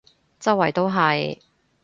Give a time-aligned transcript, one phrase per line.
[0.39, 1.39] 周圍都係